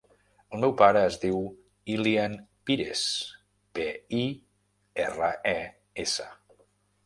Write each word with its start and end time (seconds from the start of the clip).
El 0.55 0.61
meu 0.61 0.71
pare 0.77 1.03
es 1.09 1.17
diu 1.25 1.41
Ilyan 1.97 2.39
Pires: 2.71 3.05
pe, 3.79 3.87
i, 4.23 4.25
erra, 5.07 5.33
e, 5.57 5.57
essa. 6.09 6.31